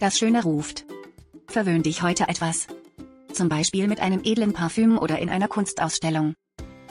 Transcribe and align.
Das 0.00 0.18
Schöne 0.18 0.42
ruft. 0.44 0.86
Verwöhn 1.46 1.82
dich 1.82 2.00
heute 2.00 2.26
etwas. 2.26 2.68
Zum 3.34 3.50
Beispiel 3.50 3.86
mit 3.86 4.00
einem 4.00 4.22
edlen 4.24 4.54
Parfüm 4.54 4.96
oder 4.96 5.18
in 5.18 5.28
einer 5.28 5.46
Kunstausstellung. 5.46 6.32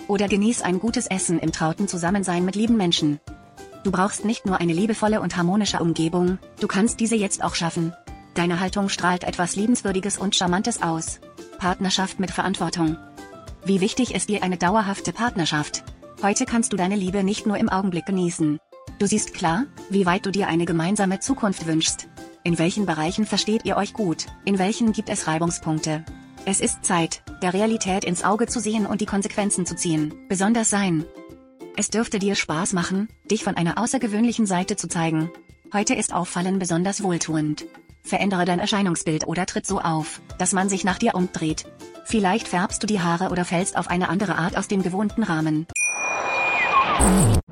Oder 0.07 0.27
genieß 0.27 0.61
ein 0.61 0.79
gutes 0.79 1.07
Essen 1.07 1.39
im 1.39 1.51
trauten 1.51 1.87
Zusammensein 1.87 2.45
mit 2.45 2.55
lieben 2.55 2.77
Menschen. 2.77 3.19
Du 3.83 3.89
brauchst 3.89 4.25
nicht 4.25 4.45
nur 4.45 4.59
eine 4.59 4.73
liebevolle 4.73 5.21
und 5.21 5.37
harmonische 5.37 5.79
Umgebung, 5.79 6.37
du 6.59 6.67
kannst 6.67 6.99
diese 6.99 7.15
jetzt 7.15 7.43
auch 7.43 7.55
schaffen. 7.55 7.93
Deine 8.35 8.59
Haltung 8.59 8.89
strahlt 8.89 9.23
etwas 9.23 9.55
Liebenswürdiges 9.55 10.19
und 10.19 10.35
Charmantes 10.35 10.83
aus. 10.83 11.19
Partnerschaft 11.57 12.19
mit 12.19 12.29
Verantwortung. 12.29 12.95
Wie 13.65 13.81
wichtig 13.81 14.13
ist 14.13 14.29
dir 14.29 14.43
eine 14.43 14.57
dauerhafte 14.57 15.13
Partnerschaft? 15.13 15.83
Heute 16.21 16.45
kannst 16.45 16.73
du 16.73 16.77
deine 16.77 16.95
Liebe 16.95 17.23
nicht 17.23 17.47
nur 17.47 17.57
im 17.57 17.69
Augenblick 17.69 18.05
genießen. 18.05 18.59
Du 18.99 19.07
siehst 19.07 19.33
klar, 19.33 19.65
wie 19.89 20.05
weit 20.05 20.27
du 20.27 20.31
dir 20.31 20.47
eine 20.47 20.65
gemeinsame 20.65 21.19
Zukunft 21.19 21.65
wünschst. 21.65 22.07
In 22.49 22.57
welchen 22.57 22.87
Bereichen 22.87 23.27
versteht 23.27 23.63
ihr 23.65 23.77
euch 23.77 23.93
gut, 23.93 24.25
in 24.43 24.57
welchen 24.57 24.91
gibt 24.91 25.09
es 25.09 25.27
Reibungspunkte. 25.27 26.03
Es 26.45 26.61
ist 26.61 26.83
Zeit, 26.83 27.21
der 27.43 27.53
Realität 27.53 28.03
ins 28.03 28.23
Auge 28.23 28.47
zu 28.47 28.59
sehen 28.59 28.87
und 28.87 29.01
die 29.01 29.05
Konsequenzen 29.05 29.67
zu 29.67 29.75
ziehen, 29.75 30.15
besonders 30.27 30.71
sein. 30.71 31.05
Es 31.77 31.91
dürfte 31.91 32.17
dir 32.17 32.33
Spaß 32.33 32.73
machen, 32.73 33.07
dich 33.29 33.43
von 33.43 33.55
einer 33.55 33.77
außergewöhnlichen 33.77 34.47
Seite 34.47 34.77
zu 34.77 34.87
zeigen. 34.87 35.29
Heute 35.75 35.93
ist 35.93 36.11
Auffallen 36.11 36.57
besonders 36.57 37.03
wohltuend. 37.03 37.67
Verändere 38.01 38.45
dein 38.45 38.57
Erscheinungsbild 38.57 39.27
oder 39.27 39.45
tritt 39.45 39.67
so 39.67 39.79
auf, 39.79 40.19
dass 40.39 40.51
man 40.51 40.69
sich 40.69 40.83
nach 40.83 40.97
dir 40.97 41.13
umdreht. 41.13 41.65
Vielleicht 42.03 42.47
färbst 42.47 42.81
du 42.81 42.87
die 42.87 42.99
Haare 42.99 43.29
oder 43.29 43.45
fällst 43.45 43.77
auf 43.77 43.91
eine 43.91 44.09
andere 44.09 44.39
Art 44.39 44.57
aus 44.57 44.67
dem 44.67 44.81
gewohnten 44.81 45.21
Rahmen. 45.21 45.67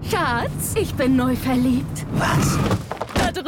Schatz, 0.09 0.73
ich 0.73 0.95
bin 0.95 1.16
neu 1.16 1.36
verliebt. 1.36 2.08
Was? 2.14 2.58